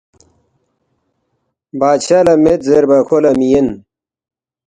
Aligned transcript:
“بادشاہ 1.79 2.23
لہ 2.25 2.33
مید 2.43 2.61
زیربا 2.69 2.99
کھو 3.07 3.17
لہ 3.23 3.31
سہ 3.33 3.37
مہ 3.39 3.45
یَن 3.51 3.67